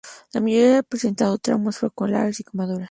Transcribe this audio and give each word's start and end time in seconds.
La 0.33 0.41
mayoría 0.41 0.79
ha 0.79 0.81
presentado 0.81 1.37
traumas, 1.37 1.77
fracturas 1.77 2.39
y 2.39 2.43
quemaduras. 2.43 2.79